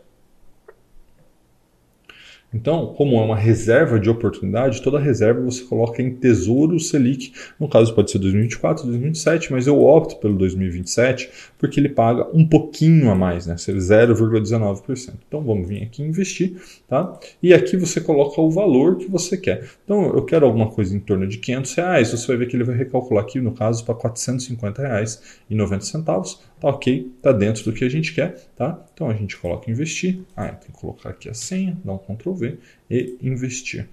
então, 2.52 2.94
como 2.96 3.16
é 3.16 3.20
uma 3.20 3.36
reserva 3.36 4.00
de 4.00 4.08
oportunidade, 4.08 4.80
toda 4.80 4.98
reserva 4.98 5.40
você 5.42 5.62
coloca 5.64 6.00
em 6.00 6.14
Tesouro 6.14 6.80
Selic. 6.80 7.32
No 7.60 7.68
caso, 7.68 7.94
pode 7.94 8.10
ser 8.10 8.18
2024, 8.18 8.84
2027, 8.84 9.52
mas 9.52 9.66
eu 9.66 9.82
opto 9.82 10.16
pelo 10.16 10.34
2027 10.36 11.30
porque 11.58 11.78
ele 11.78 11.90
paga 11.90 12.26
um 12.32 12.46
pouquinho 12.46 13.10
a 13.10 13.14
mais, 13.14 13.46
né? 13.46 13.56
Ser 13.58 13.76
0,19%. 13.76 15.14
Então, 15.26 15.42
vamos 15.42 15.68
vir 15.68 15.82
aqui 15.82 16.02
investir, 16.02 16.56
tá? 16.88 17.18
E 17.42 17.52
aqui 17.52 17.76
você 17.76 18.00
coloca 18.00 18.40
o 18.40 18.50
valor 18.50 18.96
que 18.96 19.10
você 19.10 19.36
quer. 19.36 19.68
Então, 19.84 20.06
eu 20.14 20.24
quero 20.24 20.46
alguma 20.46 20.70
coisa 20.70 20.96
em 20.96 21.00
torno 21.00 21.26
de 21.26 21.36
500 21.38 21.74
reais. 21.74 22.10
Você 22.10 22.26
vai 22.28 22.38
ver 22.38 22.46
que 22.46 22.56
ele 22.56 22.64
vai 22.64 22.76
recalcular 22.76 23.24
aqui, 23.24 23.40
no 23.40 23.52
caso, 23.52 23.84
para 23.84 23.94
450 23.94 24.80
reais 24.80 25.38
e 25.50 25.54
90 25.54 25.84
centavos. 25.84 26.40
Tá 26.58 26.68
ok, 26.68 27.12
tá 27.20 27.30
dentro 27.30 27.64
do 27.64 27.72
que 27.72 27.84
a 27.84 27.90
gente 27.90 28.14
quer, 28.14 28.36
tá? 28.56 28.82
Então, 28.98 29.08
a 29.08 29.14
gente 29.14 29.36
coloca 29.36 29.70
investir. 29.70 30.22
Ah, 30.36 30.48
tem 30.48 30.72
que 30.72 30.80
colocar 30.80 31.10
aqui 31.10 31.28
a 31.28 31.34
senha, 31.34 31.78
dá 31.84 31.92
um 31.92 31.98
Ctrl 31.98 32.32
remover 32.32 32.58
e 32.90 33.16
investir. 33.22 33.88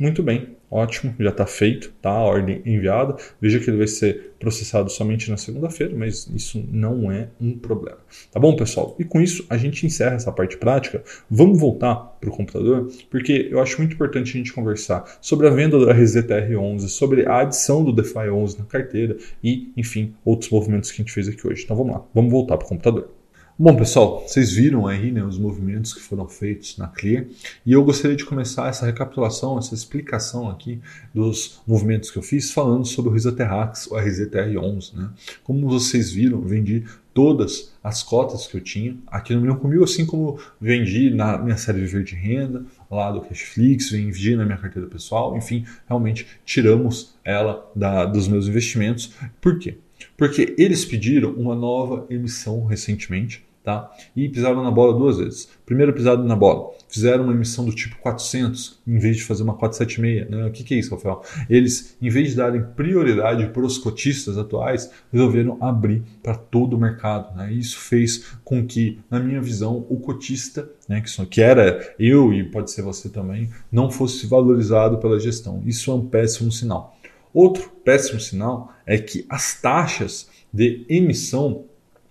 Muito 0.00 0.20
bem, 0.20 0.56
ótimo, 0.68 1.14
já 1.16 1.30
está 1.30 1.46
feito, 1.46 1.92
tá? 2.02 2.10
A 2.10 2.24
ordem 2.24 2.60
enviada. 2.66 3.14
Veja 3.40 3.60
que 3.60 3.70
ele 3.70 3.76
vai 3.76 3.86
ser 3.86 4.32
processado 4.40 4.90
somente 4.90 5.30
na 5.30 5.36
segunda-feira, 5.36 5.94
mas 5.96 6.28
isso 6.34 6.60
não 6.72 7.12
é 7.12 7.28
um 7.40 7.56
problema. 7.56 7.98
Tá 8.32 8.40
bom, 8.40 8.56
pessoal? 8.56 8.96
E 8.98 9.04
com 9.04 9.20
isso 9.20 9.46
a 9.48 9.56
gente 9.56 9.86
encerra 9.86 10.16
essa 10.16 10.32
parte 10.32 10.56
prática. 10.56 11.00
Vamos 11.30 11.60
voltar 11.60 11.94
para 12.20 12.28
o 12.28 12.32
computador, 12.32 12.90
porque 13.08 13.46
eu 13.48 13.60
acho 13.62 13.78
muito 13.78 13.94
importante 13.94 14.30
a 14.30 14.36
gente 14.38 14.52
conversar 14.52 15.04
sobre 15.20 15.46
a 15.46 15.50
venda 15.50 15.78
da 15.86 15.94
RZTR11, 15.94 16.88
sobre 16.88 17.28
a 17.28 17.42
adição 17.42 17.84
do 17.84 17.92
DeFi 17.92 18.28
11 18.28 18.58
na 18.58 18.64
carteira 18.64 19.16
e, 19.40 19.72
enfim, 19.76 20.16
outros 20.24 20.50
movimentos 20.50 20.90
que 20.90 21.00
a 21.00 21.04
gente 21.04 21.12
fez 21.12 21.28
aqui 21.28 21.46
hoje. 21.46 21.62
Então 21.62 21.76
vamos 21.76 21.92
lá, 21.92 22.04
vamos 22.12 22.32
voltar 22.32 22.56
para 22.56 22.66
o 22.66 22.68
computador. 22.68 23.13
Bom, 23.56 23.76
pessoal, 23.76 24.24
vocês 24.26 24.52
viram 24.52 24.84
aí 24.84 25.12
né, 25.12 25.22
os 25.22 25.38
movimentos 25.38 25.94
que 25.94 26.00
foram 26.00 26.28
feitos 26.28 26.76
na 26.76 26.88
Clear 26.88 27.26
e 27.64 27.72
eu 27.72 27.84
gostaria 27.84 28.16
de 28.16 28.24
começar 28.24 28.66
essa 28.68 28.84
recapitulação, 28.84 29.56
essa 29.56 29.72
explicação 29.72 30.50
aqui 30.50 30.80
dos 31.14 31.62
movimentos 31.64 32.10
que 32.10 32.18
eu 32.18 32.22
fiz 32.22 32.50
falando 32.50 32.84
sobre 32.84 33.12
o 33.12 33.14
Risaterrax, 33.14 33.86
o 33.86 33.94
RZTR11. 33.94 34.94
Né? 34.94 35.08
Como 35.44 35.68
vocês 35.68 36.10
viram, 36.10 36.40
vendi 36.40 36.82
todas 37.14 37.72
as 37.82 38.02
cotas 38.02 38.48
que 38.48 38.56
eu 38.56 38.60
tinha 38.60 38.96
aqui 39.06 39.32
no 39.32 39.40
Milhão 39.40 39.56
Comigo, 39.56 39.84
assim 39.84 40.04
como 40.04 40.36
vendi 40.60 41.10
na 41.10 41.38
minha 41.38 41.56
série 41.56 41.78
Viver 41.78 42.02
de 42.02 42.16
Renda, 42.16 42.64
lá 42.90 43.12
do 43.12 43.20
Cashflix, 43.20 43.88
vendi 43.88 44.34
na 44.34 44.44
minha 44.44 44.58
carteira 44.58 44.88
pessoal, 44.88 45.36
enfim, 45.36 45.64
realmente 45.86 46.26
tiramos 46.44 47.14
ela 47.24 47.70
da, 47.76 48.04
dos 48.04 48.26
meus 48.26 48.48
investimentos. 48.48 49.12
Por 49.40 49.60
quê? 49.60 49.78
Porque 50.16 50.54
eles 50.58 50.84
pediram 50.84 51.30
uma 51.32 51.54
nova 51.54 52.06
emissão 52.10 52.64
recentemente, 52.64 53.44
tá? 53.64 53.90
E 54.14 54.28
pisaram 54.28 54.62
na 54.62 54.70
bola 54.70 54.96
duas 54.96 55.16
vezes. 55.16 55.48
Primeiro 55.64 55.94
pisado 55.94 56.22
na 56.22 56.36
bola, 56.36 56.70
fizeram 56.86 57.24
uma 57.24 57.32
emissão 57.32 57.64
do 57.64 57.74
tipo 57.74 57.96
400 57.96 58.78
em 58.86 58.98
vez 58.98 59.16
de 59.16 59.24
fazer 59.24 59.42
uma 59.42 59.54
476. 59.54 60.30
Né? 60.30 60.46
O 60.46 60.52
que, 60.52 60.62
que 60.62 60.74
é 60.74 60.78
isso, 60.78 60.94
Rafael? 60.94 61.22
Eles, 61.48 61.96
em 62.00 62.10
vez 62.10 62.30
de 62.30 62.36
darem 62.36 62.62
prioridade 62.76 63.46
para 63.46 63.62
os 63.62 63.78
cotistas 63.78 64.36
atuais, 64.36 64.90
resolveram 65.10 65.56
abrir 65.60 66.02
para 66.22 66.34
todo 66.34 66.76
o 66.76 66.78
mercado. 66.78 67.34
Né? 67.34 67.54
Isso 67.54 67.78
fez 67.78 68.36
com 68.44 68.64
que, 68.66 69.00
na 69.10 69.18
minha 69.18 69.40
visão, 69.40 69.86
o 69.88 69.98
cotista, 69.98 70.68
né, 70.86 71.00
que, 71.00 71.26
que 71.26 71.40
era 71.40 71.94
eu 71.98 72.34
e 72.34 72.44
pode 72.44 72.70
ser 72.70 72.82
você 72.82 73.08
também, 73.08 73.48
não 73.72 73.90
fosse 73.90 74.26
valorizado 74.26 74.98
pela 74.98 75.18
gestão. 75.18 75.62
Isso 75.64 75.90
é 75.90 75.94
um 75.94 76.06
péssimo 76.06 76.52
sinal. 76.52 76.93
Outro 77.34 77.68
péssimo 77.84 78.20
sinal 78.20 78.72
é 78.86 78.96
que 78.96 79.26
as 79.28 79.60
taxas 79.60 80.30
de 80.52 80.86
emissão 80.88 81.64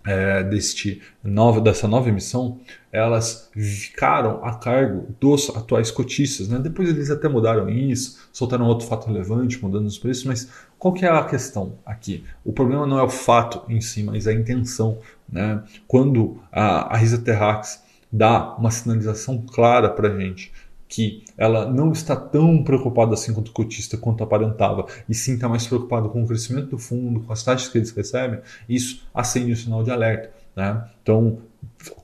é, 0.06 0.44
deste 0.44 1.02
nova, 1.24 1.62
dessa 1.62 1.88
nova 1.88 2.10
emissão, 2.10 2.60
elas 2.92 3.50
ficaram 3.54 4.44
a 4.44 4.54
cargo 4.56 5.08
dos 5.20 5.50
atuais 5.56 5.90
cotistas. 5.90 6.50
Né? 6.50 6.60
Depois 6.60 6.90
eles 6.90 7.10
até 7.10 7.30
mudaram 7.30 7.70
isso, 7.70 8.28
soltaram 8.32 8.66
outro 8.66 8.86
fato 8.86 9.08
relevante, 9.08 9.62
mudando 9.64 9.88
os 9.88 9.98
preços, 9.98 10.26
mas 10.26 10.50
qual 10.78 10.94
que 10.94 11.06
é 11.06 11.10
a 11.10 11.24
questão 11.24 11.76
aqui? 11.86 12.26
O 12.44 12.52
problema 12.52 12.86
não 12.86 13.00
é 13.00 13.04
o 13.04 13.10
fato 13.10 13.64
em 13.72 13.80
si, 13.80 14.04
mas 14.04 14.28
a 14.28 14.34
intenção. 14.34 15.00
Né? 15.30 15.64
Quando 15.88 16.42
a, 16.52 16.94
a 16.94 16.98
Risa 16.98 17.20
Terrax 17.20 17.82
dá 18.12 18.56
uma 18.58 18.70
sinalização 18.70 19.42
clara 19.42 19.90
para 19.90 20.10
a 20.10 20.20
gente 20.20 20.52
que 20.94 21.24
ela 21.36 21.66
não 21.66 21.92
está 21.92 22.16
tão 22.16 22.64
preocupada 22.64 23.16
assim 23.16 23.34
quanto 23.34 23.48
o 23.48 23.52
cotista 23.52 23.98
quanto 23.98 24.24
aparentava, 24.24 24.86
e 25.10 25.16
sim 25.16 25.34
está 25.34 25.50
mais 25.50 25.66
preocupada 25.66 26.08
com 26.08 26.24
o 26.24 26.28
crescimento 26.28 26.68
do 26.68 26.78
fundo, 26.78 27.22
com 27.22 27.34
as 27.34 27.42
taxas 27.42 27.68
que 27.68 27.80
eles 27.80 27.90
recebem, 27.90 28.42
isso 28.70 29.04
acende 29.12 29.52
o 29.52 29.58
sinal 29.58 29.84
de 29.84 29.90
alerta. 29.90 30.30
Né? 30.56 30.88
Então, 31.02 31.40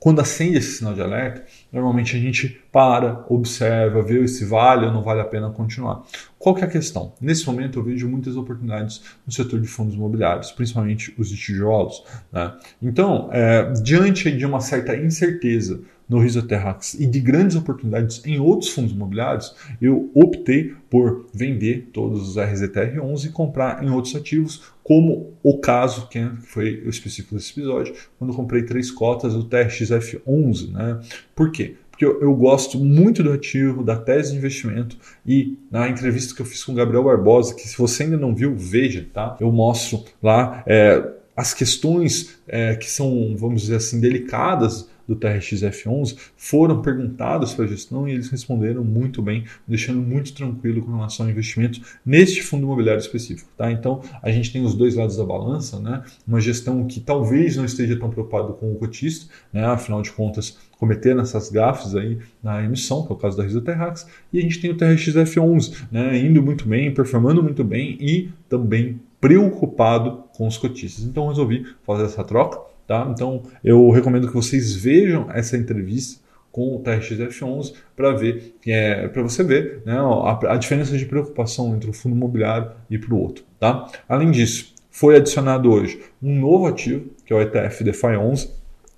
quando 0.00 0.20
acende 0.20 0.58
esse 0.58 0.78
sinal 0.78 0.92
de 0.92 1.00
alerta, 1.00 1.44
normalmente 1.72 2.16
a 2.16 2.18
gente 2.18 2.60
para, 2.72 3.24
observa, 3.28 4.02
vê 4.02 4.26
se 4.26 4.44
vale 4.44 4.86
ou 4.86 4.92
não 4.92 5.04
vale 5.04 5.20
a 5.20 5.24
pena 5.24 5.50
continuar. 5.50 6.02
Qual 6.36 6.52
que 6.52 6.62
é 6.62 6.64
a 6.64 6.70
questão? 6.70 7.12
Nesse 7.20 7.46
momento 7.46 7.78
eu 7.78 7.84
vejo 7.84 8.08
muitas 8.08 8.36
oportunidades 8.36 9.02
no 9.24 9.32
setor 9.32 9.60
de 9.60 9.68
fundos 9.68 9.94
imobiliários, 9.94 10.50
principalmente 10.50 11.14
os 11.16 11.28
de 11.28 11.36
tijolos. 11.36 12.02
Né? 12.32 12.52
Então, 12.82 13.28
é, 13.30 13.72
diante 13.74 14.32
de 14.32 14.44
uma 14.44 14.60
certa 14.60 14.96
incerteza 14.96 15.80
no 16.10 16.18
Risoterrax 16.18 16.94
e 16.94 17.06
de 17.06 17.20
grandes 17.20 17.56
oportunidades 17.56 18.20
em 18.26 18.40
outros 18.40 18.70
fundos 18.70 18.90
imobiliários, 18.90 19.54
eu 19.80 20.10
optei 20.12 20.74
por 20.90 21.26
vender 21.32 21.88
todos 21.92 22.30
os 22.30 22.36
RZTR11 22.36 23.26
e 23.26 23.28
comprar 23.28 23.84
em 23.84 23.90
outros 23.90 24.16
ativos, 24.16 24.60
como 24.82 25.32
o 25.40 25.58
caso 25.58 26.08
que 26.08 26.18
foi 26.42 26.82
o 26.84 26.90
específico 26.90 27.36
desse 27.36 27.52
episódio, 27.52 27.94
quando 28.18 28.34
comprei 28.34 28.64
três 28.64 28.90
cotas 28.90 29.34
do 29.34 29.44
TRXF11. 29.44 30.72
Né? 30.72 31.00
Por 31.34 31.52
quê? 31.52 31.76
porque 32.00 32.06
eu, 32.06 32.22
eu, 32.22 32.34
gosto 32.34 32.78
muito 32.78 33.22
do 33.22 33.30
ativo, 33.30 33.84
da 33.84 33.94
tese 33.94 34.32
de 34.32 34.38
investimento 34.38 34.96
e 35.26 35.58
na 35.70 35.86
entrevista 35.86 36.34
que 36.34 36.40
eu 36.40 36.46
fiz 36.46 36.64
com 36.64 36.72
o 36.72 36.74
Gabriel 36.74 37.04
Barbosa, 37.04 37.54
que 37.54 37.68
se 37.68 37.76
você 37.76 38.04
ainda 38.04 38.16
não 38.16 38.34
viu, 38.34 38.56
veja, 38.56 39.06
tá? 39.12 39.36
Eu 39.38 39.52
mostro 39.52 40.02
lá 40.22 40.62
é, 40.66 41.06
as 41.40 41.54
questões 41.54 42.38
é, 42.46 42.76
que 42.76 42.90
são, 42.90 43.34
vamos 43.34 43.62
dizer 43.62 43.76
assim, 43.76 43.98
delicadas 43.98 44.86
do 45.08 45.16
TRX-F11 45.16 46.18
foram 46.36 46.82
perguntados 46.82 47.54
para 47.54 47.64
a 47.64 47.68
gestão 47.68 48.06
e 48.06 48.12
eles 48.12 48.28
responderam 48.28 48.84
muito 48.84 49.22
bem, 49.22 49.44
deixando 49.66 50.02
muito 50.02 50.34
tranquilo 50.34 50.82
com 50.82 50.94
relação 50.94 51.24
ao 51.24 51.32
investimento 51.32 51.80
neste 52.04 52.42
fundo 52.42 52.64
imobiliário 52.64 53.00
específico. 53.00 53.48
Tá? 53.56 53.72
Então, 53.72 54.02
a 54.22 54.30
gente 54.30 54.52
tem 54.52 54.62
os 54.62 54.74
dois 54.74 54.96
lados 54.96 55.16
da 55.16 55.24
balança, 55.24 55.80
né? 55.80 56.04
uma 56.28 56.42
gestão 56.42 56.86
que 56.86 57.00
talvez 57.00 57.56
não 57.56 57.64
esteja 57.64 57.98
tão 57.98 58.10
preocupada 58.10 58.52
com 58.52 58.70
o 58.70 58.76
cotista, 58.76 59.32
né? 59.50 59.64
afinal 59.64 60.02
de 60.02 60.12
contas, 60.12 60.58
cometendo 60.78 61.22
essas 61.22 61.50
gafes 61.50 61.94
aí 61.94 62.18
na 62.42 62.62
emissão, 62.62 63.06
que 63.06 63.12
é 63.12 63.14
o 63.14 63.18
caso 63.18 63.38
da 63.38 63.44
Risa 63.44 63.62
Terrax, 63.62 64.06
e 64.30 64.38
a 64.38 64.42
gente 64.42 64.60
tem 64.60 64.70
o 64.70 64.76
TRX-F11 64.76 65.86
né? 65.90 66.18
indo 66.18 66.42
muito 66.42 66.68
bem, 66.68 66.92
performando 66.92 67.42
muito 67.42 67.64
bem 67.64 67.96
e 67.98 68.28
também 68.46 69.00
preocupado 69.20 70.24
com 70.36 70.46
os 70.46 70.56
cotistas. 70.56 71.04
Então, 71.04 71.28
resolvi 71.28 71.66
fazer 71.84 72.04
essa 72.04 72.24
troca 72.24 72.70
Tá? 72.90 73.06
Então 73.08 73.44
eu 73.62 73.88
recomendo 73.90 74.26
que 74.26 74.34
vocês 74.34 74.74
vejam 74.74 75.30
essa 75.30 75.56
entrevista 75.56 76.20
com 76.50 76.74
o 76.74 76.80
TRX-F11 76.80 77.74
para 77.94 78.10
ver, 78.10 78.56
é, 78.66 79.06
para 79.06 79.22
você 79.22 79.44
ver 79.44 79.80
né, 79.86 79.96
a, 79.96 80.54
a, 80.54 80.56
diferença 80.56 80.98
de 80.98 81.06
preocupação 81.06 81.72
entre 81.76 81.88
o 81.88 81.92
fundo 81.92 82.16
imobiliário 82.16 82.72
e 82.90 82.98
para 82.98 83.14
o 83.14 83.16
outro. 83.16 83.44
Tá? 83.60 83.88
Além 84.08 84.32
disso, 84.32 84.74
foi 84.90 85.14
adicionado 85.14 85.70
hoje 85.70 86.00
um 86.20 86.40
novo 86.40 86.66
ativo, 86.66 87.10
que 87.24 87.32
é 87.32 87.36
o 87.36 87.40
ETF 87.40 87.84
DeFi 87.84 88.16
11. 88.16 88.46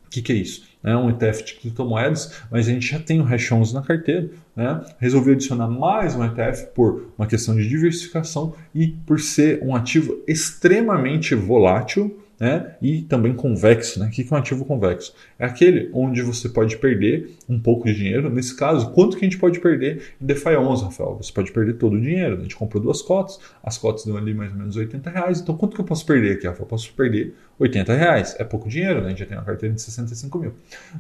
O 0.06 0.08
que, 0.08 0.22
que 0.22 0.32
é 0.32 0.36
isso? 0.36 0.71
É 0.84 0.96
um 0.96 1.10
ETF 1.10 1.44
de 1.44 1.54
criptomoedas, 1.54 2.42
mas 2.50 2.66
a 2.66 2.70
gente 2.70 2.90
já 2.90 2.98
tem 2.98 3.20
o 3.20 3.24
Hash 3.24 3.52
11 3.52 3.74
na 3.74 3.82
carteira. 3.82 4.30
Né? 4.56 4.80
Resolvi 4.98 5.32
adicionar 5.32 5.68
mais 5.68 6.16
um 6.16 6.24
ETF 6.24 6.66
por 6.74 7.08
uma 7.16 7.26
questão 7.26 7.54
de 7.54 7.68
diversificação 7.68 8.54
e 8.74 8.88
por 8.88 9.20
ser 9.20 9.62
um 9.62 9.76
ativo 9.76 10.20
extremamente 10.26 11.34
volátil 11.34 12.21
né? 12.42 12.75
e 12.82 13.02
também 13.02 13.32
convexo. 13.32 14.00
Né? 14.00 14.06
O 14.06 14.11
que 14.11 14.26
é 14.28 14.34
um 14.34 14.37
ativo 14.37 14.64
convexo? 14.64 15.14
É 15.38 15.46
aquele 15.46 15.88
onde 15.92 16.22
você 16.22 16.49
pode 16.49 16.76
perder 16.76 17.37
um 17.49 17.61
pouco 17.61 17.87
de 17.87 17.94
dinheiro. 17.94 18.28
Nesse 18.28 18.56
caso, 18.56 18.90
quanto 18.90 19.16
que 19.16 19.25
a 19.25 19.28
gente 19.28 19.38
pode 19.38 19.61
perder 19.61 20.14
em 20.20 20.26
DeFi 20.26 20.56
11, 20.56 20.82
Rafael? 20.82 21.16
Você 21.18 21.32
pode 21.32 21.52
perder 21.52 21.75
todo 21.75 21.94
o 21.94 22.00
dinheiro. 22.00 22.38
A 22.38 22.42
gente 22.42 22.56
comprou 22.56 22.82
duas 22.82 23.00
cotas, 23.00 23.38
as 23.62 23.78
cotas 23.78 24.04
dão 24.04 24.16
ali 24.16 24.34
mais 24.34 24.50
ou 24.50 24.58
menos 24.58 24.75
80 24.75 25.08
reais. 25.08 25.40
Então, 25.40 25.56
quanto 25.56 25.76
que 25.76 25.80
eu 25.80 25.84
posso 25.84 26.04
perder 26.04 26.32
aqui, 26.32 26.49
Rafael? 26.49 26.64
Eu 26.64 26.68
posso 26.68 26.92
perder 26.94 27.32
80 27.61 27.94
reais. 27.94 28.34
É 28.37 28.42
pouco 28.42 28.68
dinheiro, 28.68 29.02
né? 29.02 29.06
a 29.06 29.08
gente 29.11 29.20
já 29.20 29.26
tem 29.26 29.37
uma 29.37 29.44
carteira 29.44 29.72
de 29.72 29.80
65 29.80 30.37
mil. 30.40 30.52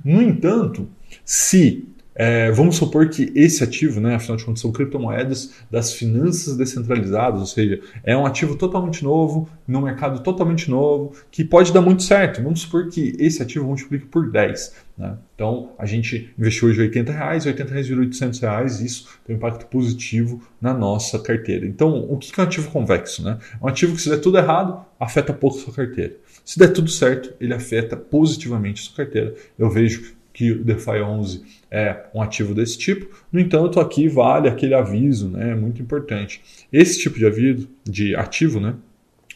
No 0.04 0.22
entanto, 0.22 0.88
se 1.24 1.88
é, 2.14 2.50
vamos 2.50 2.76
supor 2.76 3.08
que 3.08 3.32
esse 3.34 3.64
ativo, 3.64 4.00
né, 4.00 4.14
afinal 4.14 4.36
de 4.36 4.44
contas, 4.44 4.60
são 4.60 4.70
criptomoedas 4.70 5.52
das 5.70 5.92
finanças 5.92 6.56
descentralizadas, 6.56 7.40
ou 7.40 7.46
seja, 7.46 7.80
é 8.04 8.16
um 8.16 8.26
ativo 8.26 8.56
totalmente 8.56 9.02
novo, 9.02 9.48
no 9.66 9.80
mercado 9.80 10.22
totalmente 10.22 10.70
novo, 10.70 11.14
que 11.30 11.44
pode 11.44 11.72
dar 11.72 11.80
muito 11.80 12.02
certo. 12.02 12.42
Vamos 12.42 12.60
supor 12.60 12.88
que 12.88 13.16
esse 13.18 13.42
ativo 13.42 13.66
multiplique 13.66 14.06
por 14.06 14.30
10. 14.30 14.74
Né? 14.98 15.16
Então, 15.34 15.72
a 15.78 15.86
gente 15.86 16.30
investiu 16.38 16.68
hoje 16.68 16.80
80 16.82 17.12
reais, 17.12 17.46
80 17.46 17.70
reais 17.70 17.88
virou 17.88 18.04
800 18.04 18.40
reais, 18.40 18.80
isso 18.80 19.08
tem 19.24 19.34
um 19.34 19.38
impacto 19.38 19.66
positivo 19.66 20.42
na 20.60 20.74
nossa 20.74 21.18
carteira. 21.18 21.66
Então, 21.66 22.06
o 22.10 22.18
que 22.18 22.38
é 22.38 22.42
um 22.42 22.46
ativo 22.46 22.70
convexo? 22.70 23.24
Né? 23.24 23.38
É 23.60 23.64
um 23.64 23.68
ativo 23.68 23.94
que, 23.94 24.02
se 24.02 24.10
der 24.10 24.18
tudo 24.18 24.36
errado, 24.36 24.84
afeta 25.00 25.32
pouco 25.32 25.58
a 25.58 25.60
sua 25.60 25.72
carteira. 25.72 26.14
Se 26.44 26.58
der 26.58 26.68
tudo 26.68 26.90
certo, 26.90 27.32
ele 27.40 27.54
afeta 27.54 27.96
positivamente 27.96 28.82
a 28.82 28.84
sua 28.84 28.96
carteira. 28.96 29.34
Eu 29.58 29.70
vejo 29.70 30.14
que 30.32 30.52
o 30.52 30.64
DeFi 30.64 31.00
11 31.02 31.42
é 31.70 32.04
um 32.14 32.22
ativo 32.22 32.54
desse 32.54 32.78
tipo. 32.78 33.08
No 33.30 33.38
entanto, 33.38 33.80
aqui 33.80 34.08
vale 34.08 34.48
aquele 34.48 34.74
aviso, 34.74 35.28
né, 35.28 35.50
é 35.50 35.54
muito 35.54 35.82
importante. 35.82 36.40
Esse 36.72 36.98
tipo 37.00 37.18
de 37.18 37.26
aviso, 37.26 37.68
de 37.84 38.14
ativo, 38.16 38.60
né, 38.60 38.74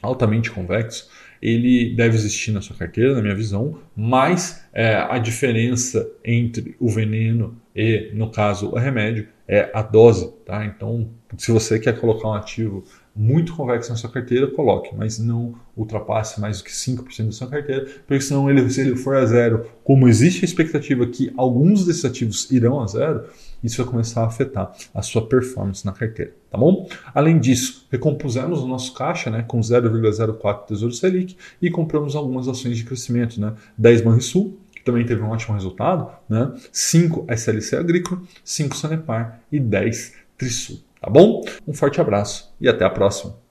altamente 0.02 0.50
convexo, 0.50 1.08
ele 1.40 1.94
deve 1.94 2.16
existir 2.16 2.50
na 2.50 2.60
sua 2.60 2.76
carteira, 2.76 3.14
na 3.14 3.22
minha 3.22 3.34
visão, 3.34 3.78
mas 3.94 4.64
é, 4.72 4.94
a 4.94 5.18
diferença 5.18 6.10
entre 6.24 6.74
o 6.80 6.88
veneno 6.88 7.56
e, 7.74 8.10
no 8.14 8.30
caso, 8.30 8.70
o 8.70 8.76
remédio 8.76 9.28
é 9.46 9.70
a 9.74 9.82
dose. 9.82 10.32
Tá? 10.44 10.64
Então, 10.64 11.08
se 11.36 11.52
você 11.52 11.78
quer 11.78 12.00
colocar 12.00 12.28
um 12.28 12.34
ativo 12.34 12.84
muito 13.16 13.56
convexo 13.56 13.90
na 13.90 13.96
sua 13.96 14.10
carteira, 14.10 14.46
coloque, 14.46 14.94
mas 14.94 15.18
não 15.18 15.54
ultrapasse 15.74 16.38
mais 16.40 16.58
do 16.58 16.64
que 16.64 16.70
5% 16.70 17.26
da 17.26 17.32
sua 17.32 17.46
carteira, 17.46 17.86
porque 18.06 18.20
senão 18.20 18.50
ele, 18.50 18.68
se 18.68 18.82
ele 18.82 18.94
for 18.94 19.16
a 19.16 19.24
zero, 19.24 19.66
como 19.82 20.06
existe 20.06 20.44
a 20.44 20.44
expectativa 20.44 21.06
que 21.06 21.32
alguns 21.36 21.86
desses 21.86 22.04
ativos 22.04 22.50
irão 22.50 22.80
a 22.80 22.86
zero, 22.86 23.24
isso 23.64 23.82
vai 23.82 23.90
começar 23.90 24.22
a 24.22 24.26
afetar 24.26 24.72
a 24.94 25.00
sua 25.00 25.26
performance 25.26 25.84
na 25.84 25.92
carteira, 25.92 26.32
tá 26.50 26.58
bom? 26.58 26.86
Além 27.14 27.38
disso, 27.38 27.86
recompusemos 27.90 28.60
o 28.60 28.68
nosso 28.68 28.92
caixa 28.92 29.30
né, 29.30 29.42
com 29.46 29.58
0,04 29.60 30.66
Tesouro 30.66 30.94
Selic 30.94 31.36
e 31.60 31.70
compramos 31.70 32.14
algumas 32.14 32.48
ações 32.48 32.76
de 32.76 32.84
crescimento, 32.84 33.40
né? 33.40 33.54
10 33.78 34.02
Banrisul, 34.02 34.58
que 34.74 34.82
também 34.82 35.06
teve 35.06 35.22
um 35.22 35.30
ótimo 35.30 35.54
resultado, 35.54 36.10
né? 36.28 36.52
5 36.70 37.26
SLC 37.28 37.76
Agrícola, 37.76 38.20
5 38.44 38.76
Sanepar 38.76 39.40
e 39.50 39.58
10 39.58 40.26
Trisul, 40.36 40.78
tá 41.00 41.10
bom? 41.10 41.42
Um 41.66 41.74
forte 41.74 42.00
abraço 42.00 42.54
e 42.60 42.68
até 42.68 42.84
a 42.84 42.90
próxima. 42.90 43.45